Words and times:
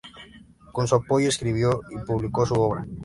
Con 0.71 0.87
su 0.87 0.95
apoyo 0.95 1.29
escribió 1.29 1.81
y 1.91 2.03
publicó 2.03 2.43
su 2.47 2.55
obra. 2.55 2.87